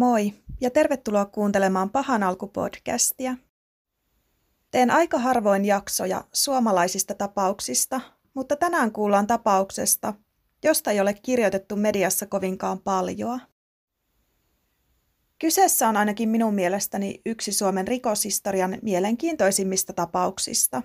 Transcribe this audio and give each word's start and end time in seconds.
Moi 0.00 0.32
ja 0.60 0.70
tervetuloa 0.70 1.24
kuuntelemaan 1.24 1.90
Pahan 1.90 2.22
alku-podcastia. 2.22 3.36
Teen 4.70 4.90
aika 4.90 5.18
harvoin 5.18 5.64
jaksoja 5.64 6.24
suomalaisista 6.32 7.14
tapauksista, 7.14 8.00
mutta 8.34 8.56
tänään 8.56 8.92
kuullaan 8.92 9.26
tapauksesta, 9.26 10.14
josta 10.64 10.90
ei 10.90 11.00
ole 11.00 11.14
kirjoitettu 11.14 11.76
mediassa 11.76 12.26
kovinkaan 12.26 12.78
paljon. 12.78 13.40
Kyseessä 15.38 15.88
on 15.88 15.96
ainakin 15.96 16.28
minun 16.28 16.54
mielestäni 16.54 17.20
yksi 17.26 17.52
Suomen 17.52 17.88
rikoshistorian 17.88 18.78
mielenkiintoisimmista 18.82 19.92
tapauksista. 19.92 20.82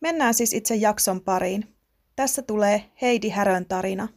Mennään 0.00 0.34
siis 0.34 0.52
itse 0.52 0.74
jakson 0.74 1.20
pariin. 1.20 1.76
Tässä 2.16 2.42
tulee 2.42 2.92
Heidi 3.02 3.28
Härön 3.28 3.66
tarina. 3.66 4.08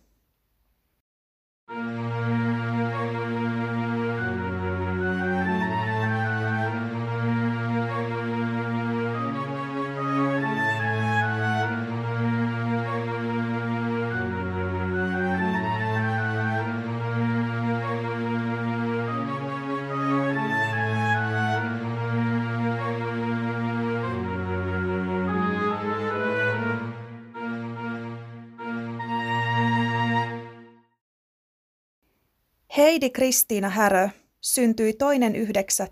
Heidi 32.98 33.10
Kristiina 33.10 33.70
Härö 33.70 34.10
syntyi 34.42 34.94
toinen 34.94 35.36
9. 35.36 35.88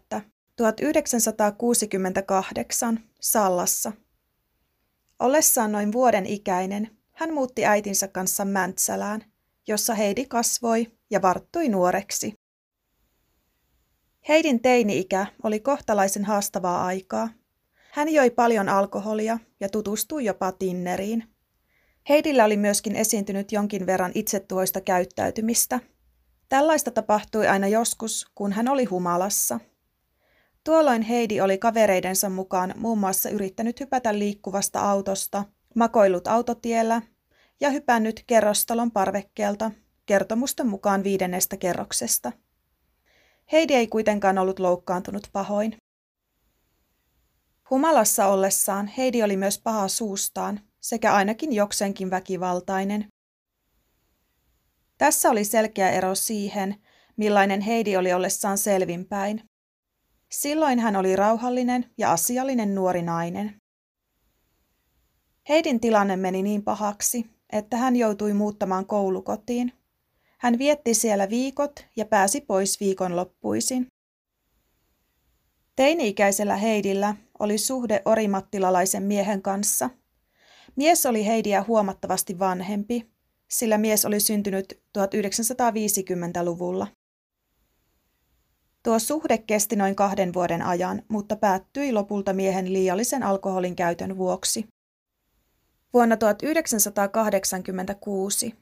1968 0.56 3.00
Sallassa. 3.22 3.92
Ollessaan 5.20 5.72
noin 5.72 5.92
vuoden 5.92 6.26
ikäinen, 6.26 6.98
hän 7.12 7.34
muutti 7.34 7.66
äitinsä 7.66 8.08
kanssa 8.08 8.46
Mäntsälään, 8.46 9.22
jossa 9.68 9.94
Heidi 9.94 10.26
kasvoi 10.26 10.92
ja 11.10 11.22
varttui 11.22 11.70
nuoreksi. 11.70 12.34
Heidin 14.28 14.62
teini-ikä 14.62 15.26
oli 15.44 15.60
kohtalaisen 15.60 16.26
haastavaa 16.26 16.86
aikaa. 16.86 17.30
Hän 17.92 18.10
joi 18.10 18.30
paljon 18.30 18.70
alkoholia 18.70 19.40
ja 19.60 19.70
tutustui 19.70 20.26
jopa 20.26 20.52
Tinneriin. 20.52 21.24
Heidillä 22.10 22.46
oli 22.46 22.58
myöskin 22.58 22.96
esiintynyt 22.96 23.52
jonkin 23.52 23.86
verran 23.86 24.12
itsetuhoista 24.16 24.82
käyttäytymistä– 24.82 25.80
Tällaista 26.50 26.92
tapahtui 26.92 27.48
aina 27.48 27.68
joskus, 27.68 28.26
kun 28.36 28.52
hän 28.52 28.68
oli 28.68 28.86
humalassa. 28.86 29.60
Tuolloin 30.64 31.02
Heidi 31.02 31.42
oli 31.42 31.58
kavereidensa 31.58 32.30
mukaan 32.30 32.74
muun 32.78 32.98
muassa 32.98 33.30
yrittänyt 33.30 33.80
hypätä 33.80 34.20
liikkuvasta 34.20 34.80
autosta, 34.80 35.44
makoillut 35.76 36.28
autotiellä 36.28 37.02
ja 37.60 37.70
hypännyt 37.70 38.24
kerrostalon 38.28 38.92
parvekkeelta, 38.92 39.72
kertomusten 40.06 40.68
mukaan 40.68 41.04
viidennestä 41.04 41.58
kerroksesta. 41.58 42.32
Heidi 43.52 43.74
ei 43.74 43.88
kuitenkaan 43.88 44.38
ollut 44.38 44.60
loukkaantunut 44.60 45.30
pahoin. 45.34 45.78
Humalassa 47.70 48.26
ollessaan 48.26 48.88
Heidi 48.88 49.24
oli 49.24 49.38
myös 49.38 49.60
paha 49.60 49.88
suustaan 49.88 50.60
sekä 50.82 51.14
ainakin 51.14 51.54
jokseenkin 51.54 52.10
väkivaltainen. 52.10 53.08
Tässä 54.98 55.30
oli 55.30 55.44
selkeä 55.44 55.90
ero 55.90 56.16
siihen, 56.16 56.76
millainen 57.18 57.62
Heidi 57.62 57.98
oli 57.98 58.14
ollessaan 58.14 58.58
selvinpäin. 58.58 59.42
Silloin 60.32 60.80
hän 60.80 60.96
oli 60.96 61.16
rauhallinen 61.16 61.86
ja 61.98 62.12
asiallinen 62.12 62.76
nuori 62.76 63.02
nainen. 63.02 63.62
Heidin 65.50 65.80
tilanne 65.80 66.16
meni 66.16 66.44
niin 66.44 66.64
pahaksi, 66.64 67.26
että 67.50 67.78
hän 67.78 67.96
joutui 67.96 68.34
muuttamaan 68.34 68.86
koulukotiin. 68.86 69.74
Hän 70.38 70.58
vietti 70.58 70.94
siellä 70.94 71.30
viikot 71.30 71.86
ja 71.96 72.06
pääsi 72.06 72.42
pois 72.42 72.80
viikonloppuisin. 72.80 73.88
Teini-ikäisellä 75.76 76.56
Heidillä 76.56 77.16
oli 77.40 77.58
suhde 77.58 78.02
orimattilalaisen 78.06 79.04
miehen 79.04 79.42
kanssa. 79.42 79.90
Mies 80.76 81.06
oli 81.06 81.26
Heidiä 81.26 81.64
huomattavasti 81.68 82.40
vanhempi 82.40 83.15
sillä 83.60 83.78
mies 83.78 84.06
oli 84.06 84.20
syntynyt 84.20 84.82
1950-luvulla. 84.98 86.88
Tuo 88.84 89.00
suhde 89.00 89.38
kesti 89.38 89.76
noin 89.76 89.96
kahden 89.96 90.34
vuoden 90.34 90.62
ajan, 90.62 91.02
mutta 91.08 91.36
päättyi 91.36 91.94
lopulta 91.94 92.34
miehen 92.34 92.74
liiallisen 92.74 93.24
alkoholin 93.24 93.76
käytön 93.76 94.18
vuoksi. 94.18 94.68
Vuonna 95.94 96.18
1986 96.18 98.56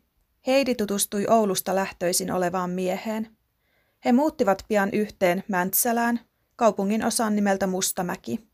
Heidi 0.48 0.76
tutustui 0.76 1.26
Oulusta 1.30 1.76
lähtöisin 1.76 2.32
olevaan 2.32 2.70
mieheen. 2.70 3.38
He 4.06 4.12
muuttivat 4.12 4.66
pian 4.68 4.90
yhteen 4.94 5.44
Mäntsälään, 5.48 6.20
kaupungin 6.56 7.06
osan 7.06 7.36
nimeltä 7.36 7.68
Mustamäki. 7.68 8.48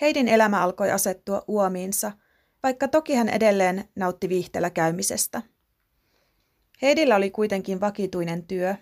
Heidin 0.00 0.28
elämä 0.28 0.62
alkoi 0.62 0.90
asettua 0.90 1.44
uomiinsa– 1.48 2.12
vaikka 2.62 2.88
toki 2.88 3.14
hän 3.14 3.28
edelleen 3.28 3.88
nautti 3.96 4.28
viihteellä 4.28 4.70
käymisestä. 4.70 5.42
Heidillä 6.82 7.16
oli 7.16 7.30
kuitenkin 7.30 7.80
vakituinen 7.80 8.46
työ. 8.46 8.74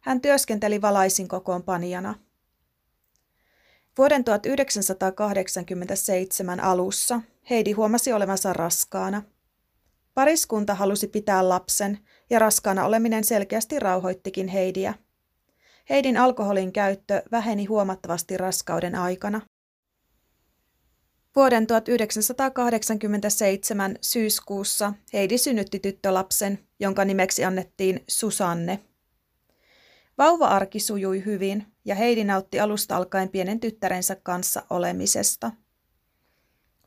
Hän 0.00 0.20
työskenteli 0.20 0.82
valaisin 0.82 1.28
kokoonpanijana. 1.28 2.14
Vuoden 3.98 4.24
1987 4.24 6.60
alussa 6.60 7.20
Heidi 7.50 7.72
huomasi 7.72 8.12
olevansa 8.12 8.52
raskaana. 8.52 9.22
Pariskunta 10.14 10.74
halusi 10.74 11.08
pitää 11.08 11.48
lapsen 11.48 11.98
ja 12.30 12.38
raskaana 12.38 12.84
oleminen 12.84 13.24
selkeästi 13.24 13.80
rauhoittikin 13.80 14.48
Heidiä. 14.48 14.94
Heidin 15.90 16.16
alkoholin 16.16 16.72
käyttö 16.72 17.22
väheni 17.32 17.64
huomattavasti 17.64 18.36
raskauden 18.36 18.94
aikana. 18.94 19.40
Vuoden 21.36 21.66
1987 21.66 23.96
syyskuussa 24.00 24.92
Heidi 25.12 25.38
synnytti 25.38 25.78
tyttölapsen, 25.78 26.58
jonka 26.80 27.04
nimeksi 27.04 27.44
annettiin 27.44 28.04
Susanne. 28.08 28.80
Vauva-arki 30.18 30.80
sujui 30.80 31.24
hyvin 31.24 31.66
ja 31.84 31.94
Heidi 31.94 32.24
nautti 32.24 32.60
alusta 32.60 32.96
alkaen 32.96 33.28
pienen 33.28 33.60
tyttärensä 33.60 34.16
kanssa 34.22 34.62
olemisesta. 34.70 35.50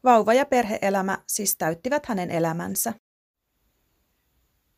Vauva- 0.03 0.33
ja 0.33 0.45
perheelämä 0.45 1.17
siis 1.27 1.57
täyttivät 1.57 2.05
hänen 2.05 2.31
elämänsä. 2.31 2.93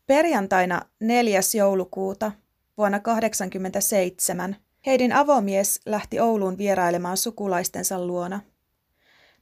Perjantaina 0.08 0.82
4. 1.00 1.40
joulukuuta 1.58 2.32
vuonna 2.78 3.00
1987 3.00 4.56
Heidin 4.86 5.14
avomies 5.14 5.82
lähti 5.86 6.20
Ouluun 6.20 6.58
vierailemaan 6.58 7.18
sukulaistensa 7.18 8.08
luona– 8.08 8.40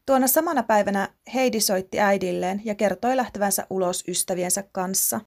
Tuona 0.07 0.27
samana 0.27 0.63
päivänä 0.63 1.09
Heidi 1.33 1.59
soitti 1.59 1.99
äidilleen 1.99 2.61
ja 2.65 2.75
kertoi 2.75 3.17
lähtevänsä 3.17 3.67
ulos 3.69 4.03
ystäviensä 4.07 4.63
kanssa. 4.71 5.21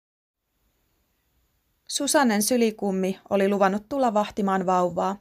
Susannen 1.89 2.43
sylikummi 2.43 3.19
oli 3.31 3.49
luvannut 3.49 3.88
tulla 3.88 4.15
vahtimaan 4.15 4.67
vauvaa, 4.67 5.17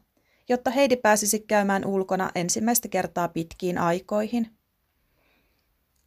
jotta 0.49 0.71
Heidi 0.71 0.95
pääsisi 0.95 1.39
käymään 1.39 1.85
ulkona 1.85 2.31
ensimmäistä 2.35 2.87
kertaa 2.87 3.27
pitkiin 3.27 3.77
aikoihin. 3.77 4.57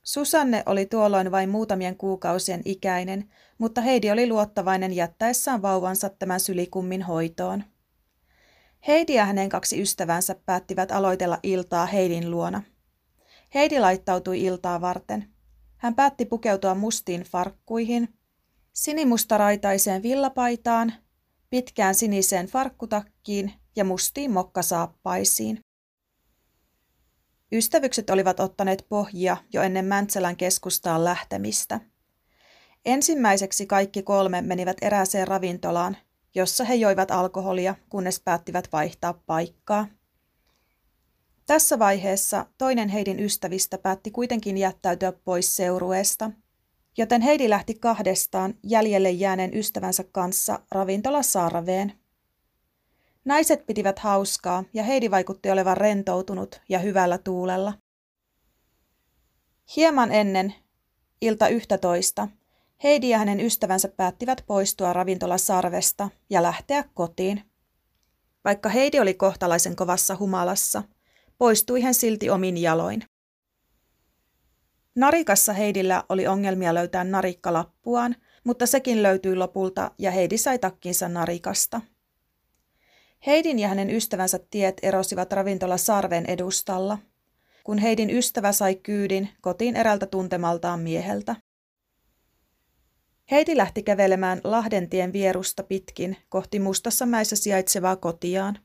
Susanne 0.02 0.62
oli 0.66 0.86
tuolloin 0.86 1.30
vain 1.30 1.48
muutamien 1.48 1.96
kuukausien 1.96 2.62
ikäinen, 2.64 3.30
mutta 3.58 3.80
Heidi 3.80 4.10
oli 4.10 4.28
luottavainen 4.28 4.92
jättäessään 4.92 5.62
vauvansa 5.62 6.08
tämän 6.08 6.40
sylikummin 6.40 7.02
hoitoon. 7.02 7.64
Heidi 8.86 9.14
ja 9.14 9.24
hänen 9.24 9.48
kaksi 9.48 9.82
ystävänsä 9.82 10.36
päättivät 10.46 10.92
aloitella 10.92 11.38
iltaa 11.42 11.86
Heidin 11.86 12.30
luona– 12.30 12.62
Heidi 13.54 13.80
laittautui 13.80 14.40
iltaa 14.40 14.80
varten. 14.80 15.28
Hän 15.76 15.94
päätti 15.94 16.24
pukeutua 16.24 16.74
mustiin 16.74 17.22
farkkuihin, 17.22 18.08
sinimustaraitaiseen 18.72 20.02
villapaitaan, 20.02 20.92
pitkään 21.50 21.94
siniseen 21.94 22.46
farkkutakkiin 22.46 23.52
ja 23.76 23.84
mustiin 23.84 24.30
mokkasaappaisiin. 24.30 25.60
Ystävykset 27.52 28.10
olivat 28.10 28.40
ottaneet 28.40 28.86
pohjia 28.88 29.36
jo 29.52 29.62
ennen 29.62 29.84
Mäntsälän 29.84 30.36
keskustaan 30.36 31.04
lähtemistä. 31.04 31.80
Ensimmäiseksi 32.84 33.66
kaikki 33.66 34.02
kolme 34.02 34.42
menivät 34.42 34.76
erääseen 34.82 35.28
ravintolaan, 35.28 35.96
jossa 36.34 36.64
he 36.64 36.74
joivat 36.74 37.10
alkoholia, 37.10 37.74
kunnes 37.88 38.20
päättivät 38.20 38.68
vaihtaa 38.72 39.12
paikkaa. 39.12 39.86
Tässä 41.52 41.78
vaiheessa 41.78 42.46
toinen 42.58 42.88
Heidin 42.88 43.20
ystävistä 43.20 43.78
päätti 43.78 44.10
kuitenkin 44.10 44.58
jättäytyä 44.58 45.12
pois 45.12 45.56
seurueesta, 45.56 46.30
joten 46.98 47.22
Heidi 47.22 47.50
lähti 47.50 47.74
kahdestaan 47.74 48.54
jäljelle 48.62 49.10
jääneen 49.10 49.56
ystävänsä 49.56 50.04
kanssa 50.12 50.60
ravintola 50.70 51.22
Saarveen. 51.22 51.92
Naiset 53.24 53.66
pitivät 53.66 53.98
hauskaa 53.98 54.64
ja 54.74 54.82
Heidi 54.82 55.10
vaikutti 55.10 55.50
olevan 55.50 55.76
rentoutunut 55.76 56.60
ja 56.68 56.78
hyvällä 56.78 57.18
tuulella. 57.18 57.74
Hieman 59.76 60.12
ennen 60.12 60.54
ilta 61.20 61.48
yhtä 61.48 61.78
toista 61.78 62.28
Heidi 62.82 63.08
ja 63.08 63.18
hänen 63.18 63.40
ystävänsä 63.40 63.88
päättivät 63.88 64.44
poistua 64.46 64.92
ravintolasarvesta 64.92 66.08
ja 66.30 66.42
lähteä 66.42 66.84
kotiin. 66.94 67.42
Vaikka 68.44 68.68
Heidi 68.68 69.00
oli 69.00 69.14
kohtalaisen 69.14 69.76
kovassa 69.76 70.16
humalassa, 70.16 70.82
poistui 71.42 71.80
hän 71.80 71.94
silti 71.94 72.30
omin 72.30 72.56
jaloin. 72.56 73.02
Narikassa 74.94 75.52
Heidillä 75.52 76.04
oli 76.08 76.26
ongelmia 76.26 76.74
löytää 76.74 77.04
narikkalappuaan, 77.04 78.16
mutta 78.44 78.66
sekin 78.66 79.02
löytyi 79.02 79.36
lopulta 79.36 79.90
ja 79.98 80.10
Heidi 80.10 80.38
sai 80.38 80.58
takkinsa 80.58 81.08
narikasta. 81.08 81.80
Heidin 83.26 83.58
ja 83.58 83.68
hänen 83.68 83.90
ystävänsä 83.90 84.40
tiet 84.50 84.76
erosivat 84.82 85.32
ravintola 85.32 85.76
Sarven 85.76 86.26
edustalla, 86.26 86.98
kun 87.64 87.78
Heidin 87.78 88.10
ystävä 88.10 88.52
sai 88.52 88.74
kyydin 88.74 89.28
kotiin 89.40 89.76
erältä 89.76 90.06
tuntemaltaan 90.06 90.80
mieheltä. 90.80 91.36
Heidi 93.30 93.56
lähti 93.56 93.82
kävelemään 93.82 94.40
Lahdentien 94.44 95.12
vierusta 95.12 95.62
pitkin 95.62 96.16
kohti 96.28 96.58
Mustassa 96.58 97.06
mäessä 97.06 97.36
sijaitsevaa 97.36 97.96
kotiaan. 97.96 98.58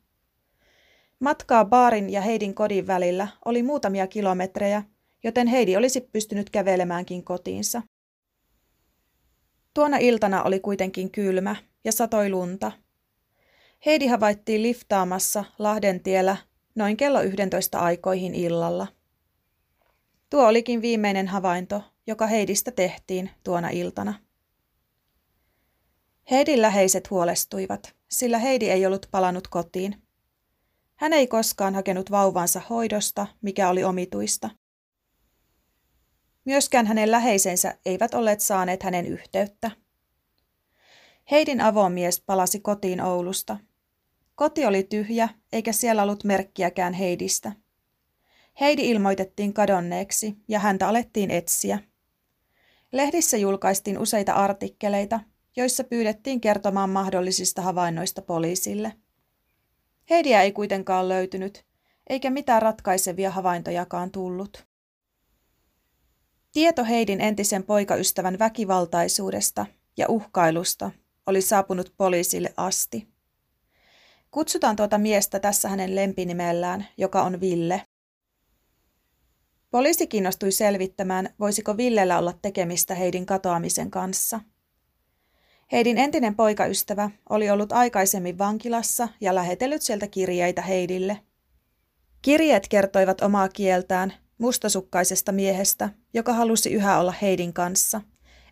Matkaa 1.20 1.66
baarin 1.66 2.10
ja 2.10 2.22
Heidin 2.22 2.56
kodin 2.56 2.88
välillä 2.88 3.28
oli 3.46 3.64
muutamia 3.64 4.08
kilometrejä, 4.08 4.84
joten 5.24 5.48
Heidi 5.48 5.78
olisi 5.78 6.02
pystynyt 6.02 6.50
kävelemäänkin 6.50 7.24
kotiinsa. 7.24 7.82
Tuona 9.74 9.98
iltana 9.98 10.44
oli 10.44 10.60
kuitenkin 10.60 11.12
kylmä 11.12 11.56
ja 11.84 11.92
satoi 11.92 12.30
lunta. 12.30 12.72
Heidi 13.86 14.08
havaittiin 14.08 14.64
liftaamassa 14.64 15.44
Lahdentiellä 15.60 16.38
noin 16.76 16.98
kello 16.98 17.22
11 17.22 17.80
aikoihin 17.80 18.36
illalla. 18.36 18.88
Tuo 20.30 20.48
olikin 20.48 20.82
viimeinen 20.82 21.28
havainto, 21.28 21.84
joka 22.08 22.28
Heidistä 22.28 22.72
tehtiin 22.72 23.30
tuona 23.44 23.70
iltana. 23.70 24.14
Heidin 26.32 26.62
läheiset 26.62 27.10
huolestuivat, 27.10 27.96
sillä 28.08 28.40
Heidi 28.40 28.70
ei 28.70 28.86
ollut 28.86 29.08
palannut 29.12 29.48
kotiin. 29.48 30.07
Hän 30.98 31.14
ei 31.14 31.28
koskaan 31.28 31.76
hakenut 31.76 32.12
vauvansa 32.12 32.62
hoidosta, 32.70 33.28
mikä 33.42 33.70
oli 33.70 33.84
omituista. 33.84 34.50
Myöskään 36.46 36.86
hänen 36.86 37.12
läheisensä 37.12 37.78
eivät 37.86 38.14
olleet 38.14 38.40
saaneet 38.40 38.84
hänen 38.84 39.06
yhteyttä. 39.06 39.72
Heidin 41.32 41.62
avomies 41.62 42.22
palasi 42.22 42.60
kotiin 42.60 43.02
Oulusta. 43.02 43.58
Koti 44.36 44.66
oli 44.66 44.84
tyhjä, 44.84 45.30
eikä 45.54 45.72
siellä 45.72 46.04
ollut 46.04 46.24
merkkiäkään 46.24 46.94
Heidistä. 46.94 47.52
Heidi 48.60 48.90
ilmoitettiin 48.90 49.54
kadonneeksi 49.54 50.36
ja 50.48 50.60
häntä 50.60 50.88
alettiin 50.88 51.32
etsiä. 51.32 51.80
Lehdissä 52.92 53.38
julkaistiin 53.38 54.00
useita 54.00 54.34
artikkeleita, 54.34 55.20
joissa 55.56 55.84
pyydettiin 55.84 56.42
kertomaan 56.42 56.90
mahdollisista 56.90 57.62
havainnoista 57.62 58.22
poliisille. 58.22 58.94
Heidiä 60.10 60.42
ei 60.42 60.52
kuitenkaan 60.52 61.10
löytynyt, 61.10 61.66
eikä 62.10 62.30
mitään 62.30 62.62
ratkaisevia 62.62 63.32
havaintojakaan 63.32 64.12
tullut. 64.12 64.68
Tieto 66.52 66.86
Heidin 66.86 67.22
entisen 67.22 67.64
poikaystävän 67.64 68.40
väkivaltaisuudesta 68.40 69.66
ja 69.98 70.06
uhkailusta 70.10 70.92
oli 71.26 71.42
saapunut 71.42 71.94
poliisille 71.98 72.54
asti. 72.58 73.08
Kutsutaan 74.32 74.76
tuota 74.76 74.98
miestä 74.98 75.40
tässä 75.40 75.70
hänen 75.70 75.96
lempinimellään, 75.96 76.88
joka 76.98 77.24
on 77.24 77.42
Ville. 77.42 77.82
Poliisi 79.72 80.08
kiinnostui 80.08 80.52
selvittämään, 80.52 81.30
voisiko 81.40 81.78
Villellä 81.78 82.20
olla 82.20 82.34
tekemistä 82.42 82.96
Heidin 82.96 83.26
katoamisen 83.26 83.92
kanssa– 83.92 84.40
Heidin 85.72 85.98
entinen 85.98 86.36
poikaystävä 86.36 87.10
oli 87.30 87.50
ollut 87.50 87.72
aikaisemmin 87.72 88.38
vankilassa 88.38 89.08
ja 89.22 89.36
lähetellyt 89.36 89.82
sieltä 89.82 90.08
kirjeitä 90.08 90.62
Heidille. 90.62 91.20
Kirjeet 92.22 92.68
kertoivat 92.68 93.22
omaa 93.22 93.50
kieltään 93.50 94.14
mustasukkaisesta 94.38 95.32
miehestä, 95.32 95.90
joka 96.14 96.34
halusi 96.34 96.74
yhä 96.74 97.00
olla 97.00 97.14
Heidin 97.22 97.54
kanssa, 97.54 98.02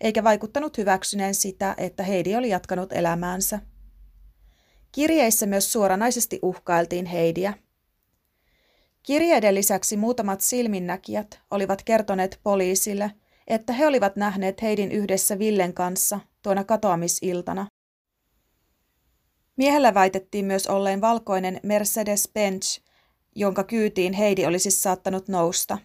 eikä 0.01 0.23
vaikuttanut 0.23 0.77
hyväksyneen 0.77 1.35
sitä, 1.35 1.75
että 1.77 2.03
Heidi 2.03 2.35
oli 2.35 2.49
jatkanut 2.49 2.93
elämäänsä. 2.93 3.59
Kirjeissä 4.91 5.45
myös 5.45 5.71
suoranaisesti 5.71 6.39
uhkailtiin 6.41 7.05
Heidiä. 7.05 7.53
Kirjeiden 9.03 9.55
lisäksi 9.55 9.97
muutamat 9.97 10.41
silminnäkijät 10.41 11.39
olivat 11.51 11.83
kertoneet 11.83 12.39
poliisille, 12.43 13.11
että 13.47 13.73
he 13.73 13.87
olivat 13.87 14.15
nähneet 14.15 14.61
Heidin 14.61 14.91
yhdessä 14.91 15.39
Villen 15.39 15.73
kanssa 15.73 16.19
tuona 16.45 16.63
katoamisiltana. 16.63 17.67
Miehellä 19.57 19.93
väitettiin 19.93 20.45
myös 20.45 20.67
olleen 20.67 21.01
valkoinen 21.01 21.59
Mercedes-Benz, 21.63 22.81
jonka 23.35 23.63
kyytiin 23.63 24.13
Heidi 24.13 24.45
olisi 24.45 24.71
saattanut 24.71 25.27
nousta. 25.27 25.77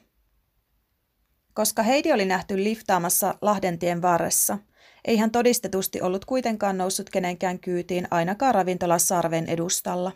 Koska 1.54 1.82
Heidi 1.82 2.12
oli 2.12 2.24
nähty 2.24 2.64
liftaamassa 2.64 3.34
Lahdentien 3.42 4.02
varressa, 4.02 4.58
ei 5.04 5.16
hän 5.16 5.30
todistetusti 5.30 6.00
ollut 6.00 6.24
kuitenkaan 6.24 6.78
noussut 6.78 7.10
kenenkään 7.10 7.58
kyytiin 7.58 8.08
ainakaan 8.10 8.54
ravintola 8.54 8.98
Sarven 8.98 9.46
edustalla. 9.46 10.12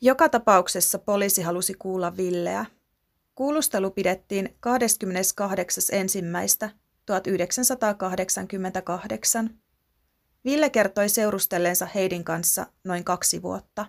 Joka 0.00 0.28
tapauksessa 0.28 0.98
poliisi 0.98 1.42
halusi 1.42 1.74
kuulla 1.74 2.16
Villeä. 2.16 2.66
Kuulustelu 3.34 3.90
pidettiin 3.90 4.56
28.1. 6.70 6.83
1988. 7.06 9.50
Ville 10.44 10.70
kertoi 10.70 11.08
seurustelleensa 11.08 11.88
Heidin 11.94 12.24
kanssa 12.24 12.66
noin 12.84 13.04
kaksi 13.04 13.42
vuotta. 13.42 13.86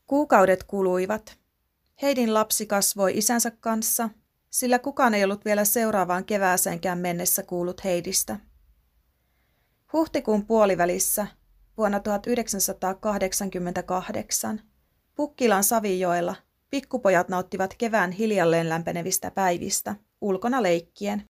Kuukaudet 0.07 0.63
kuluivat. 0.63 1.39
Heidin 2.01 2.33
lapsi 2.33 2.65
kasvoi 2.65 3.17
isänsä 3.17 3.51
kanssa, 3.51 4.09
sillä 4.49 4.79
kukaan 4.79 5.13
ei 5.13 5.23
ollut 5.23 5.45
vielä 5.45 5.65
seuraavaan 5.65 6.25
kevääseenkään 6.25 6.99
mennessä 6.99 7.43
kuullut 7.43 7.83
Heidistä. 7.83 8.39
Huhtikuun 9.93 10.45
puolivälissä 10.45 11.27
vuonna 11.77 11.99
1988 11.99 14.61
Pukkilan 15.15 15.63
Savijoella 15.63 16.35
pikkupojat 16.69 17.29
nauttivat 17.29 17.73
kevään 17.77 18.11
hiljalleen 18.11 18.69
lämpenevistä 18.69 19.31
päivistä 19.31 19.95
ulkona 20.21 20.63
leikkien. 20.63 21.23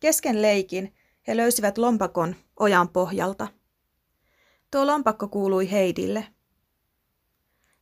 Kesken 0.00 0.42
leikin 0.42 0.94
he 1.26 1.36
löysivät 1.36 1.78
lompakon 1.78 2.36
ojan 2.56 2.88
pohjalta. 2.88 3.48
Tuo 4.70 4.86
lompakko 4.86 5.28
kuului 5.28 5.70
Heidille– 5.70 6.26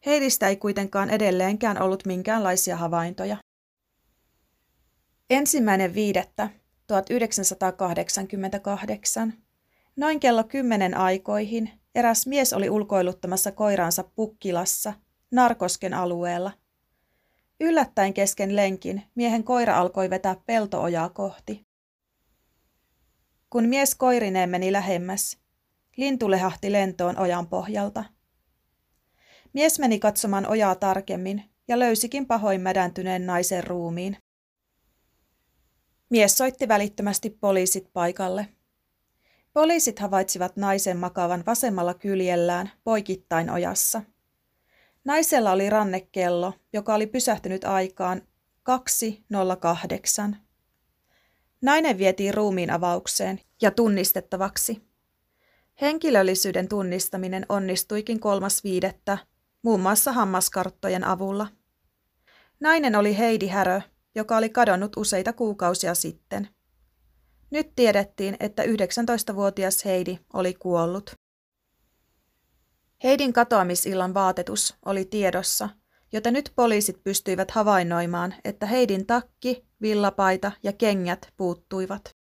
Heidistä 0.07 0.49
ei 0.49 0.57
kuitenkaan 0.57 1.11
edelleenkään 1.11 1.83
ollut 1.83 2.07
minkäänlaisia 2.07 2.77
havaintoja. 2.77 3.37
Ensimmäinen 5.31 5.95
viidettä 5.95 6.51
1988. 6.87 9.33
Noin 9.97 10.21
kello 10.21 10.45
kymmenen 10.45 10.97
aikoihin 10.97 11.71
eräs 11.95 12.27
mies 12.27 12.53
oli 12.53 12.71
ulkoiluttamassa 12.71 13.53
koiraansa 13.53 14.05
Pukkilassa, 14.05 14.93
Narkosken 15.31 15.95
alueella. 15.95 16.53
Yllättäen 17.61 18.15
kesken 18.15 18.57
lenkin 18.57 19.03
miehen 19.15 19.45
koira 19.45 19.79
alkoi 19.79 20.11
vetää 20.11 20.37
peltoojaa 20.47 21.09
kohti. 21.09 21.67
Kun 23.51 23.65
mies 23.65 23.95
koirineen 23.95 24.51
meni 24.51 24.73
lähemmäs, 24.73 25.39
lintu 25.97 26.31
lehahti 26.31 26.73
lentoon 26.73 27.19
ojan 27.19 27.47
pohjalta. 27.47 28.05
Mies 29.53 29.79
meni 29.79 29.99
katsomaan 29.99 30.47
ojaa 30.47 30.75
tarkemmin 30.75 31.45
ja 31.69 31.79
löysikin 31.79 32.27
pahoin 32.27 32.61
mädäntyneen 32.61 33.27
naisen 33.27 33.65
ruumiin. 33.65 34.17
Mies 36.11 36.39
soitti 36.39 36.69
välittömästi 36.69 37.31
poliisit 37.31 37.93
paikalle. 37.93 38.49
Poliisit 39.53 39.99
havaitsivat 39.99 40.57
naisen 40.57 40.97
makavan 40.97 41.43
vasemmalla 41.47 41.95
kyljellään 41.95 42.71
poikittain 42.85 43.51
ojassa. 43.51 44.03
Naisella 45.05 45.53
oli 45.53 45.71
rannekello, 45.71 46.53
joka 46.73 46.95
oli 46.95 47.07
pysähtynyt 47.07 47.65
aikaan 47.65 48.23
2.08. 50.31 50.37
Nainen 51.63 51.99
vietiin 51.99 52.35
ruumiin 52.35 52.71
avaukseen 52.71 53.41
ja 53.63 53.71
tunnistettavaksi. 53.71 54.83
Henkilöllisyyden 55.81 56.69
tunnistaminen 56.69 57.47
onnistuikin 57.49 58.21
kolmas 58.21 58.65
viidettä, 58.65 59.19
muun 59.63 59.81
muassa 59.81 60.13
hammaskarttojen 60.13 61.05
avulla. 61.05 61.47
Nainen 62.61 62.97
oli 62.97 63.19
Heidi 63.19 63.47
Härö, 63.47 63.81
joka 64.15 64.37
oli 64.37 64.49
kadonnut 64.49 64.97
useita 64.97 65.33
kuukausia 65.33 65.95
sitten. 65.95 66.49
Nyt 67.51 67.75
tiedettiin, 67.77 68.37
että 68.41 68.63
19-vuotias 68.63 69.85
Heidi 69.85 70.19
oli 70.33 70.55
kuollut. 70.55 71.15
Heidin 73.05 73.33
katoamisillan 73.33 74.15
vaatetus 74.15 74.77
oli 74.85 75.05
tiedossa, 75.05 75.69
joten 76.13 76.33
nyt 76.33 76.53
poliisit 76.57 77.05
pystyivät 77.05 77.51
havainnoimaan, 77.51 78.35
että 78.45 78.67
Heidin 78.67 79.07
takki, 79.07 79.67
villapaita 79.83 80.53
ja 80.63 80.73
kengät 80.73 81.33
puuttuivat. 81.37 82.17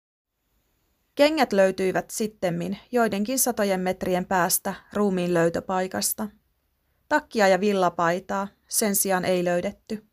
Kengät 1.15 1.53
löytyivät 1.53 2.09
sittemmin 2.09 2.77
joidenkin 2.91 3.39
satojen 3.39 3.79
metrien 3.79 4.25
päästä 4.25 4.73
ruumiin 4.93 5.33
löytöpaikasta. 5.33 6.27
Takkia 7.09 7.47
ja 7.47 7.59
villapaitaa 7.59 8.47
sen 8.67 8.95
sijaan 8.95 9.25
ei 9.25 9.45
löydetty. 9.45 10.05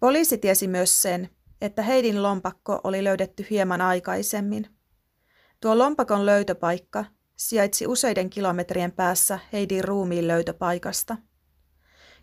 Poliisi 0.00 0.38
tiesi 0.38 0.68
myös 0.68 1.02
sen, 1.02 1.30
että 1.60 1.82
Heidin 1.82 2.22
lompakko 2.22 2.80
oli 2.84 3.04
löydetty 3.04 3.46
hieman 3.50 3.80
aikaisemmin. 3.80 4.66
Tuo 5.60 5.78
lompakon 5.78 6.26
löytöpaikka 6.26 7.04
sijaitsi 7.36 7.86
useiden 7.86 8.30
kilometrien 8.30 8.92
päässä 8.92 9.38
Heidin 9.52 9.84
ruumiin 9.84 10.28
löytöpaikasta. 10.28 11.16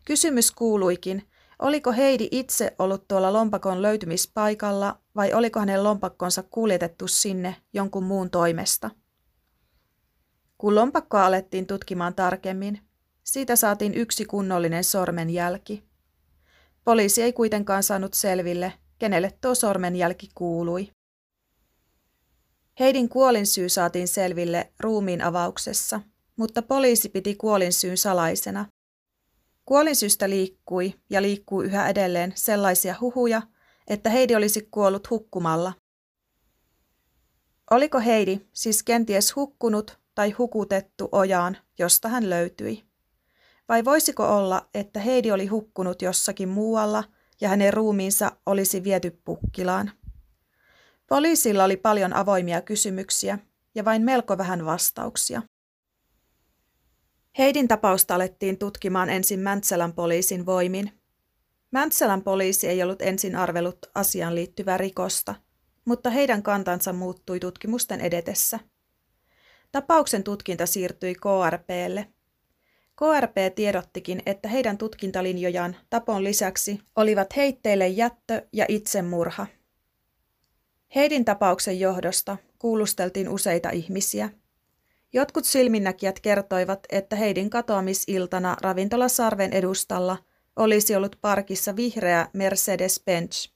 Kysymys 0.06 0.52
kuuluikin, 0.52 1.30
oliko 1.60 1.92
Heidi 1.92 2.28
itse 2.32 2.76
ollut 2.80 3.08
tuolla 3.08 3.34
lompakon 3.34 3.82
löytymispaikalla 3.82 5.00
vai 5.16 5.34
oliko 5.34 5.60
hänen 5.60 5.84
lompakkonsa 5.84 6.44
kuljetettu 6.44 7.08
sinne 7.08 7.56
jonkun 7.74 8.04
muun 8.04 8.30
toimesta. 8.30 8.90
Kun 10.58 10.76
lompakkoa 10.76 11.26
alettiin 11.26 11.68
tutkimaan 11.68 12.16
tarkemmin, 12.16 12.82
siitä 13.24 13.56
saatiin 13.56 13.94
yksi 13.94 14.26
kunnollinen 14.26 14.84
sormenjälki. 14.84 15.84
Poliisi 16.84 17.22
ei 17.22 17.34
kuitenkaan 17.34 17.84
saanut 17.84 18.14
selville, 18.14 18.74
kenelle 19.00 19.38
tuo 19.42 19.56
sormenjälki 19.56 20.30
kuului. 20.36 20.92
Heidin 22.80 23.10
kuolinsyy 23.10 23.70
saatiin 23.70 24.08
selville 24.08 24.72
ruumiin 24.80 25.22
avauksessa, 25.22 26.02
mutta 26.36 26.62
poliisi 26.62 27.10
piti 27.10 27.36
kuolinsyyn 27.36 27.98
salaisena. 27.98 28.66
Kuolinsyystä 29.66 30.30
liikkui 30.30 30.94
ja 31.10 31.22
liikkuu 31.22 31.62
yhä 31.62 31.90
edelleen 31.90 32.34
sellaisia 32.36 32.96
huhuja, 33.02 33.42
että 33.88 34.10
Heidi 34.10 34.36
olisi 34.36 34.68
kuollut 34.72 35.10
hukkumalla. 35.10 35.74
Oliko 37.72 38.00
Heidi 38.00 38.40
siis 38.54 38.84
kenties 38.84 39.36
hukkunut 39.36 40.00
tai 40.18 40.32
hukutettu 40.32 41.10
ojaan, 41.12 41.58
josta 41.80 42.10
hän 42.10 42.30
löytyi? 42.30 42.84
Vai 43.70 43.86
voisiko 43.86 44.38
olla, 44.38 44.70
että 44.74 45.00
Heidi 45.00 45.32
oli 45.32 45.48
hukkunut 45.48 46.02
jossakin 46.02 46.50
muualla 46.50 47.04
ja 47.42 47.50
hänen 47.50 47.74
ruumiinsa 47.74 48.32
olisi 48.46 48.84
viety 48.84 49.22
pukkilaan? 49.26 49.92
Poliisilla 51.08 51.64
oli 51.64 51.78
paljon 51.78 52.14
avoimia 52.14 52.62
kysymyksiä 52.62 53.40
ja 53.76 53.86
vain 53.86 54.02
melko 54.02 54.38
vähän 54.38 54.66
vastauksia. 54.66 55.42
Heidin 57.38 57.68
tapausta 57.68 58.16
alettiin 58.16 58.58
tutkimaan 58.58 59.10
ensin 59.10 59.40
Mäntsälän 59.40 59.94
poliisin 59.94 60.46
voimin. 60.46 60.92
Mäntsälän 61.72 62.22
poliisi 62.22 62.68
ei 62.68 62.84
ollut 62.84 63.02
ensin 63.02 63.36
arvellut 63.36 63.86
asiaan 63.96 64.36
liittyvää 64.36 64.78
rikosta, 64.78 65.36
mutta 65.86 66.10
heidän 66.10 66.44
kantansa 66.44 66.94
muuttui 66.94 67.40
tutkimusten 67.40 68.02
edetessä. 68.02 68.60
Tapauksen 69.72 70.24
tutkinta 70.24 70.66
siirtyi 70.66 71.16
KRPlle. 71.16 72.08
KRP 72.96 73.56
tiedottikin, 73.56 74.22
että 74.26 74.48
heidän 74.48 74.78
tutkintalinjojaan 74.78 75.76
tapon 75.90 76.24
lisäksi 76.24 76.80
olivat 76.96 77.36
heitteille 77.36 77.88
jättö 77.88 78.48
ja 78.54 78.66
itsemurha– 78.70 79.48
Heidin 80.96 81.26
tapauksen 81.26 81.80
johdosta 81.80 82.38
kuulusteltiin 82.60 83.30
useita 83.30 83.70
ihmisiä. 83.70 84.30
Jotkut 85.14 85.46
silminnäkijät 85.46 86.20
kertoivat, 86.20 86.80
että 86.90 87.16
Heidin 87.16 87.50
katoamisiltana 87.50 88.58
ravintolasarven 88.62 89.54
edustalla 89.54 90.18
olisi 90.56 90.96
ollut 90.96 91.18
parkissa 91.22 91.76
vihreä 91.76 92.28
Mercedes-Benz. 92.34 93.52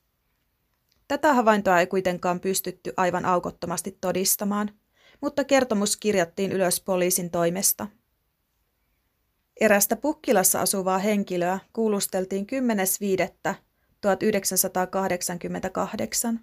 Tätä 1.08 1.34
havaintoa 1.34 1.80
ei 1.80 1.88
kuitenkaan 1.88 2.40
pystytty 2.40 2.94
aivan 2.98 3.26
aukottomasti 3.26 3.98
todistamaan, 4.02 4.72
mutta 5.22 5.44
kertomus 5.44 5.98
kirjattiin 5.98 6.52
ylös 6.52 6.82
poliisin 6.82 7.32
toimesta. 7.32 7.88
Erästä 9.62 9.96
Pukkilassa 9.96 10.62
asuvaa 10.62 10.98
henkilöä 10.98 11.60
kuulusteltiin 11.74 12.48
10.5.1988. 16.34 16.40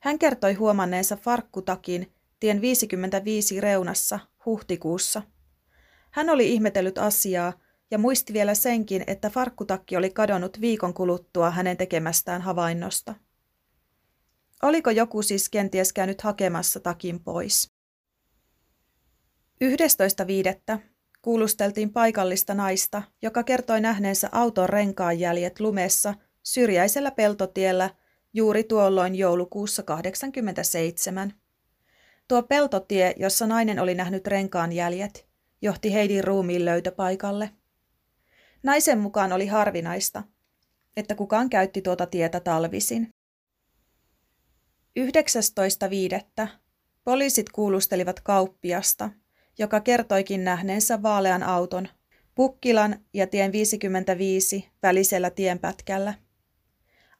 Hän 0.00 0.18
kertoi 0.18 0.54
huomanneensa 0.54 1.16
farkkutakin 1.16 2.12
tien 2.40 2.60
55 2.60 3.60
reunassa 3.60 4.18
huhtikuussa. 4.46 5.22
Hän 6.10 6.30
oli 6.30 6.52
ihmetellyt 6.52 6.98
asiaa 6.98 7.52
ja 7.90 7.98
muisti 7.98 8.32
vielä 8.32 8.54
senkin, 8.54 9.04
että 9.06 9.30
farkkutakki 9.30 9.96
oli 9.96 10.10
kadonnut 10.10 10.60
viikon 10.60 10.94
kuluttua 10.94 11.50
hänen 11.50 11.76
tekemästään 11.76 12.42
havainnosta. 12.42 13.14
Oliko 14.62 14.90
joku 14.90 15.22
siis 15.22 15.48
kenties 15.48 15.92
käynyt 15.92 16.20
hakemassa 16.20 16.80
takin 16.80 17.24
pois? 17.24 17.75
11.5. 19.64 20.78
kuulusteltiin 21.22 21.92
paikallista 21.92 22.54
naista, 22.54 23.02
joka 23.22 23.42
kertoi 23.42 23.80
nähneensä 23.80 24.28
auton 24.32 24.68
renkaanjäljet 24.68 25.60
lumessa 25.60 26.14
syrjäisellä 26.42 27.10
peltotiellä– 27.10 27.90
juuri 28.36 28.64
tuolloin 28.64 29.14
joulukuussa 29.14 29.82
87. 29.82 31.32
Tuo 32.28 32.42
peltotie, 32.42 33.14
jossa 33.16 33.46
nainen 33.46 33.78
oli 33.78 33.94
nähnyt 33.94 34.26
renkaan 34.26 34.72
jäljet, 34.72 35.28
johti 35.62 35.92
Heidin 35.92 36.24
ruumiin 36.24 36.64
löytöpaikalle. 36.64 37.50
Naisen 38.62 38.98
mukaan 38.98 39.32
oli 39.32 39.46
harvinaista, 39.46 40.22
että 40.96 41.14
kukaan 41.14 41.50
käytti 41.50 41.82
tuota 41.82 42.06
tietä 42.06 42.40
talvisin. 42.40 43.14
19.5. 45.00 46.48
poliisit 47.04 47.48
kuulustelivat 47.48 48.20
kauppiasta, 48.20 49.10
joka 49.58 49.80
kertoikin 49.80 50.44
nähneensä 50.44 51.02
vaalean 51.02 51.42
auton 51.42 51.88
Pukkilan 52.34 52.96
ja 53.14 53.26
tien 53.26 53.52
55 53.52 54.68
välisellä 54.82 55.30
tienpätkällä– 55.30 56.14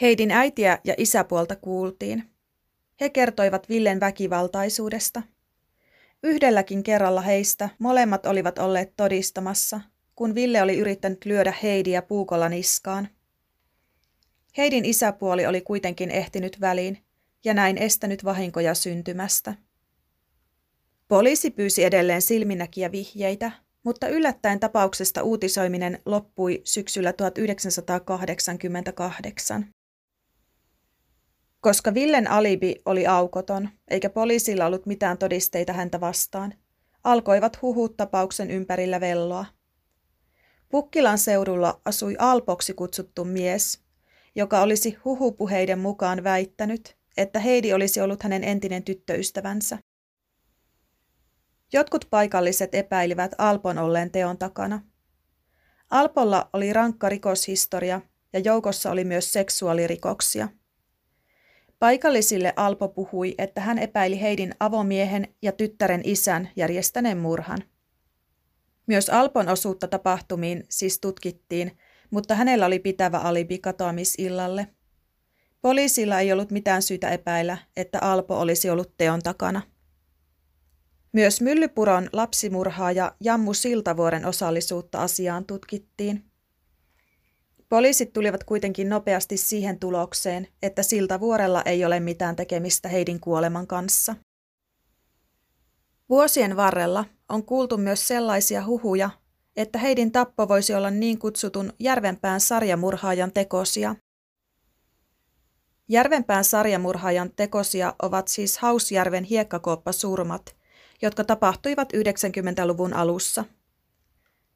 Heidin 0.01 0.32
äitiä 0.32 0.80
ja 0.84 0.94
isäpuolta 0.98 1.56
kuultiin. 1.56 2.30
He 3.01 3.10
kertoivat 3.10 3.70
Villen 3.70 4.00
väkivaltaisuudesta. 4.00 5.22
Yhdelläkin 6.24 6.84
kerralla 6.84 7.22
heistä 7.22 7.70
molemmat 7.80 8.25
olivat 8.25 8.60
olleet 8.60 8.94
todistamassa, 8.98 9.82
kun 10.15 10.36
Ville 10.36 10.62
oli 10.62 10.77
yrittänyt 10.77 11.25
lyödä 11.25 11.53
Heidiä 11.63 12.01
puukolla 12.01 12.50
niskaan. 12.50 13.08
Heidin 14.58 14.86
isäpuoli 14.86 15.46
oli 15.46 15.62
kuitenkin 15.62 16.12
ehtinyt 16.12 16.62
väliin 16.62 17.03
ja 17.46 17.53
näin 17.53 17.77
estänyt 17.77 18.25
vahinkoja 18.25 18.74
syntymästä. 18.74 19.53
Poliisi 21.08 21.51
pyysi 21.51 21.84
edelleen 21.84 22.22
silminnäkiä 22.22 22.91
vihjeitä, 22.91 23.51
mutta 23.84 24.08
yllättäen 24.08 24.60
tapauksesta 24.60 25.24
uutisoiminen 25.24 26.00
loppui 26.05 26.62
syksyllä 26.63 27.13
1988. 27.13 29.65
Koska 31.60 31.93
Villen 31.93 32.32
alibi 32.32 32.75
oli 32.86 33.08
aukoton, 33.08 33.70
eikä 33.88 34.10
poliisilla 34.10 34.65
ollut 34.65 34.86
mitään 34.86 35.17
todisteita 35.17 35.74
häntä 35.74 36.01
vastaan, 36.01 36.53
alkoivat 37.03 37.62
huhut 37.62 37.98
tapauksen 37.98 38.51
ympärillä 38.51 39.00
velloa. 39.00 39.46
Pukkilan 40.74 41.18
seudulla 41.18 41.82
asui 41.86 42.15
Alpoksi 42.20 42.74
kutsuttu 42.74 43.25
mies, 43.25 43.80
joka 44.36 44.62
olisi 44.62 44.98
huhupuheiden 45.06 45.80
mukaan 45.80 46.24
väittänyt, 46.24 46.98
että 47.18 47.39
Heidi 47.39 47.74
olisi 47.74 48.01
ollut 48.01 48.24
hänen 48.24 48.44
entinen 48.44 48.84
tyttöystävänsä. 48.84 49.77
Jotkut 51.74 52.08
paikalliset 52.10 52.75
epäilivät 52.75 53.32
Alpon 53.38 53.77
olleen 53.77 54.12
teon 54.12 54.38
takana. 54.38 54.82
Alpolla 55.89 56.50
oli 56.54 56.74
rankka 56.74 57.10
rikoshistoria 57.10 58.02
ja 58.34 58.39
joukossa 58.39 58.91
oli 58.91 59.04
myös 59.04 59.34
seksuaalirikoksia. 59.34 60.50
Paikallisille 61.80 62.54
Alpo 62.56 62.88
puhui, 62.88 63.36
että 63.38 63.62
hän 63.62 63.80
epäili 63.80 64.21
Heidin 64.21 64.56
avomiehen 64.60 65.36
ja 65.41 65.52
tyttären 65.52 66.02
isän 66.04 66.50
järjestäneen 66.56 67.17
murhan. 67.17 67.73
Myös 68.88 69.10
Alpon 69.10 69.50
osuutta 69.50 69.88
tapahtumiin 69.88 70.63
siis 70.69 71.00
tutkittiin, 71.00 71.78
mutta 72.10 72.36
hänellä 72.36 72.65
oli 72.65 72.80
pitävä 72.80 73.17
alibi 73.17 73.58
katoamisillalle. 73.58 74.67
Poliisilla 75.62 76.19
ei 76.19 76.34
ollut 76.34 76.52
mitään 76.52 76.82
syytä 76.82 77.10
epäillä, 77.10 77.58
että 77.78 78.00
Alpo 78.02 78.39
olisi 78.39 78.69
ollut 78.69 78.98
teon 78.98 79.22
takana. 79.22 79.62
Myös 81.12 81.41
Myllypuron 81.41 82.10
lapsimurhaaja 82.13 83.15
Jammu 83.19 83.54
Siltavuoren 83.54 84.26
osallisuutta 84.26 85.02
asiaan 85.02 85.46
tutkittiin. 85.46 86.24
Poliisit 87.69 88.13
tulivat 88.13 88.43
kuitenkin 88.43 88.89
nopeasti 88.89 89.38
siihen 89.38 89.80
tulokseen, 89.80 90.48
että 90.62 90.84
Siltavuorella 90.84 91.62
ei 91.62 91.86
ole 91.86 92.00
mitään 92.00 92.36
tekemistä 92.36 92.89
Heidin 92.89 93.19
kuoleman 93.19 93.67
kanssa. 93.67 94.15
Vuosien 96.10 96.56
varrella 96.56 97.06
on 97.34 97.46
kuultu 97.46 97.78
myös 97.78 98.08
sellaisia 98.08 98.65
huhuja, 98.65 99.10
että 99.56 99.80
Heidin 99.80 100.12
tappo 100.12 100.48
voisi 100.48 100.74
olla 100.74 100.89
niin 100.89 101.19
kutsutun 101.19 101.74
Järvenpään 101.80 102.41
sarjamurhaajan 102.41 103.32
tekosia. 103.32 103.96
Järvenpään 105.89 106.43
sarjamurhaajan 106.43 107.32
tekosia 107.36 107.96
ovat 108.02 108.28
siis 108.28 108.58
Hausjärven 108.58 109.24
hiekkakooppasurmat, 109.24 110.56
jotka 111.02 111.24
tapahtuivat 111.24 111.93
90-luvun 111.93 112.93
alussa. 112.93 113.46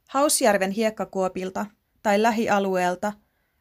Hausjärven 0.09 0.71
hiekkakuopilta 0.71 1.65
tai 2.03 2.21
lähialueelta 2.21 3.13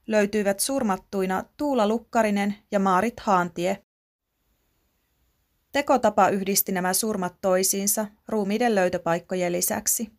löytyivät 0.06 0.60
surmattuina 0.60 1.44
Tuula 1.56 1.88
Lukkarinen 1.88 2.54
ja 2.72 2.78
Maarit 2.78 3.20
Haantie. 3.20 3.85
Tekotapa 5.72 6.28
yhdisti 6.28 6.72
nämä 6.72 6.92
surmat 6.92 7.34
toisiinsa 7.40 8.06
ruumiiden 8.28 8.74
löytöpaikkojen 8.74 9.52
lisäksi. 9.52 10.10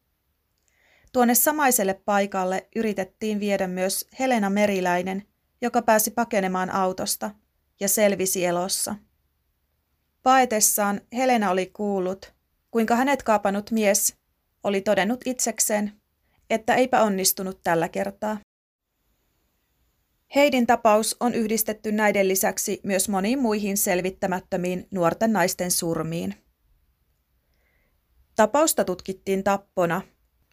Tuonne 1.13 1.35
samaiselle 1.35 1.93
paikalle 1.93 2.67
yritettiin 2.75 3.39
viedä 3.39 3.67
myös 3.67 4.07
Helena 4.19 4.49
Meriläinen, 4.49 5.23
joka 5.61 5.81
pääsi 5.81 6.11
pakenemaan 6.11 6.69
autosta 6.69 7.31
ja 7.79 7.89
selvisi 7.89 8.45
elossa. 8.45 8.95
Paetessaan 10.23 11.01
Helena 11.13 11.51
oli 11.51 11.65
kuullut, 11.65 12.33
kuinka 12.71 12.95
hänet 12.95 13.23
kaapannut 13.23 13.71
mies 13.71 14.15
oli 14.63 14.81
todennut 14.81 15.21
itsekseen, 15.25 15.93
että 16.49 16.75
eipä 16.75 17.01
onnistunut 17.01 17.63
tällä 17.63 17.89
kertaa. 17.89 18.37
Heidin 20.35 20.67
tapaus 20.67 21.15
on 21.19 21.33
yhdistetty 21.33 21.91
näiden 21.91 22.27
lisäksi 22.27 22.79
myös 22.83 23.09
moniin 23.09 23.39
muihin 23.39 23.77
selvittämättömiin 23.77 24.87
nuorten 24.91 25.33
naisten 25.33 25.71
surmiin. 25.71 26.35
Tapausta 28.35 28.85
tutkittiin 28.85 29.43
tappona, 29.43 30.01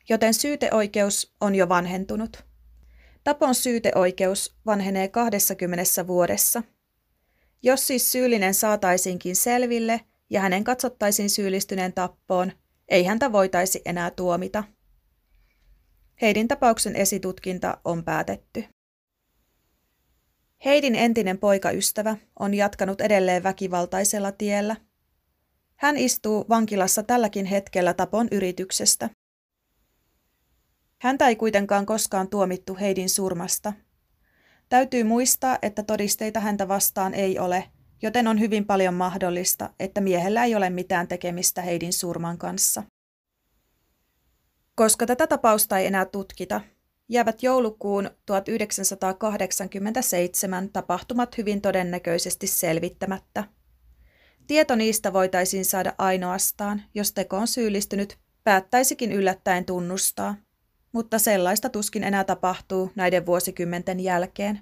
joten 0.08 0.34
syyteoikeus 0.34 1.34
on 1.40 1.54
jo 1.54 1.68
vanhentunut. 1.68 2.44
Tapon 3.24 3.54
syyteoikeus 3.54 4.56
vanhenee 4.66 5.08
20 5.08 6.06
vuodessa. 6.06 6.62
Jos 7.62 7.86
siis 7.86 8.12
syyllinen 8.12 8.54
saataisiinkin 8.54 9.36
selville 9.36 10.00
ja 10.30 10.40
hänen 10.40 10.64
katsottaisiin 10.64 11.30
syyllistyneen 11.30 11.92
tappoon, 11.92 12.52
ei 12.88 13.04
häntä 13.04 13.32
voitaisi 13.32 13.82
enää 13.84 14.10
tuomita. 14.10 14.64
Heidin 16.22 16.48
tapauksen 16.48 16.96
esitutkinta 16.96 17.78
on 17.84 18.04
päätetty. 18.04 18.64
Heidin 20.64 20.94
entinen 20.94 21.38
poikaystävä 21.38 22.16
on 22.38 22.54
jatkanut 22.54 23.00
edelleen 23.00 23.42
väkivaltaisella 23.42 24.32
tiellä. 24.32 24.76
Hän 25.76 25.96
istuu 25.96 26.46
vankilassa 26.48 27.02
tälläkin 27.02 27.46
hetkellä 27.46 27.94
tapon 27.94 28.28
yrityksestä. 28.32 29.10
Häntä 31.00 31.28
ei 31.28 31.36
kuitenkaan 31.36 31.86
koskaan 31.86 32.28
tuomittu 32.28 32.76
Heidin 32.80 33.08
surmasta. 33.08 33.72
Täytyy 34.68 35.04
muistaa, 35.04 35.58
että 35.62 35.82
todisteita 35.82 36.40
häntä 36.40 36.68
vastaan 36.68 37.14
ei 37.14 37.38
ole, 37.38 37.64
joten 38.02 38.28
on 38.28 38.40
hyvin 38.40 38.66
paljon 38.66 38.94
mahdollista, 38.94 39.70
että 39.80 40.00
miehellä 40.00 40.44
ei 40.44 40.54
ole 40.54 40.70
mitään 40.70 41.08
tekemistä 41.08 41.62
Heidin 41.62 41.92
surman 41.92 42.38
kanssa. 42.38 42.82
Koska 44.74 45.06
tätä 45.06 45.26
tapausta 45.26 45.78
ei 45.78 45.86
enää 45.86 46.04
tutkita, 46.04 46.60
jäävät 47.08 47.42
joulukuun 47.42 48.10
1987 48.26 50.68
tapahtumat 50.68 51.38
hyvin 51.38 51.60
todennäköisesti 51.60 52.46
selvittämättä. 52.46 53.44
Tieto 54.46 54.76
niistä 54.76 55.12
voitaisiin 55.12 55.64
saada 55.64 55.94
ainoastaan, 55.98 56.82
jos 56.94 57.12
tekoon 57.12 57.48
syyllistynyt 57.48 58.18
päättäisikin 58.44 59.12
yllättäen 59.12 59.64
tunnustaa, 59.64 60.34
mutta 60.92 61.18
sellaista 61.18 61.68
tuskin 61.68 62.04
enää 62.04 62.24
tapahtuu 62.24 62.92
näiden 62.94 63.26
vuosikymmenten 63.26 64.00
jälkeen. 64.00 64.60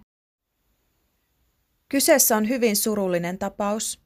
Kyseessä 1.88 2.36
on 2.36 2.48
hyvin 2.48 2.76
surullinen 2.76 3.38
tapaus. 3.38 4.02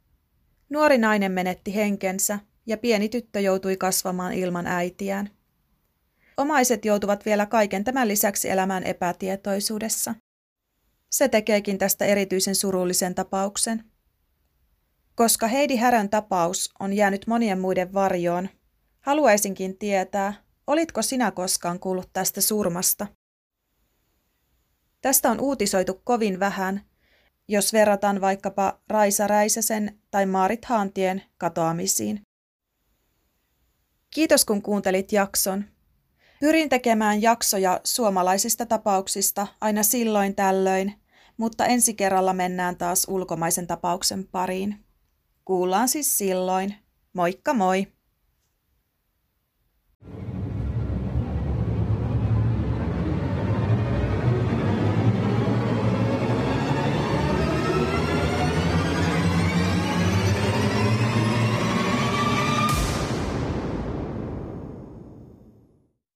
Nuori 0.71 0.99
nainen 0.99 1.33
menetti 1.33 1.75
henkensä 1.75 2.39
ja 2.67 2.77
pieni 2.77 3.09
tyttö 3.09 3.41
joutui 3.41 3.77
kasvamaan 3.77 4.33
ilman 4.33 4.67
äitiään. 4.67 5.36
Omaiset 6.37 6.85
joutuvat 6.85 7.25
vielä 7.25 7.47
kaiken 7.47 7.85
tämän 7.85 8.09
lisäksi 8.09 8.51
elämään 8.51 8.85
epätietoisuudessa. 8.85 10.15
Se 11.11 11.29
tekeekin 11.29 11.79
tästä 11.79 12.05
erityisen 12.05 12.55
surullisen 12.55 13.15
tapauksen. 13.15 13.85
Koska 15.15 15.47
Heidi 15.47 15.77
Härön 15.77 16.09
tapaus 16.09 16.71
on 16.81 16.93
jäänyt 16.93 17.27
monien 17.27 17.61
muiden 17.61 17.95
varjoon, 17.95 18.49
haluaisinkin 19.01 19.79
tietää, 19.79 20.35
olitko 20.67 21.03
sinä 21.03 21.31
koskaan 21.31 21.81
kuullut 21.81 22.11
tästä 22.13 22.41
surmasta? 22.41 23.07
Tästä 25.01 25.31
on 25.31 25.41
uutisoitu 25.41 26.01
kovin 26.05 26.41
vähän, 26.41 26.85
jos 27.49 27.73
verrataan 27.73 28.21
vaikkapa 28.21 28.81
Raisa 28.89 29.27
Räisäsen 29.27 30.01
tai 30.11 30.27
Maarit 30.27 30.65
Haantien 30.65 31.23
katoamisiin. 31.39 32.23
Kiitos 34.11 34.45
kun 34.45 34.63
kuuntelit 34.63 35.13
jakson. 35.13 35.65
Pyrin 36.41 36.69
tekemään 36.69 37.23
jaksoja 37.23 37.81
suomalaisista 37.85 38.67
tapauksista 38.67 39.47
aina 39.61 39.83
silloin 39.83 40.35
tällöin, 40.35 40.95
mutta 41.37 41.67
ensi 41.67 41.95
kerralla 41.95 42.33
mennään 42.33 42.77
taas 42.77 43.07
ulkomaisen 43.09 43.67
tapauksen 43.67 44.27
pariin. 44.27 44.85
Kuullaan 45.45 45.89
siis 45.89 46.19
silloin. 46.19 46.75
Moikka 47.13 47.55
moi! 47.55 47.96